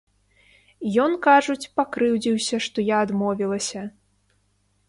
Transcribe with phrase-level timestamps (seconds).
[1.03, 3.81] Ён, кажуць, пакрыўдзіўся, што я адмовілася.